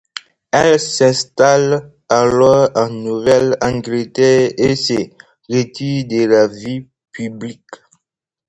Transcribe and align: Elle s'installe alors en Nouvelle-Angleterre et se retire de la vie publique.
Elle 0.51 0.79
s'installe 0.79 1.93
alors 2.09 2.71
en 2.73 2.89
Nouvelle-Angleterre 2.89 4.49
et 4.57 4.75
se 4.75 4.93
retire 5.47 6.07
de 6.07 6.25
la 6.25 6.47
vie 6.47 6.87
publique. 7.11 7.61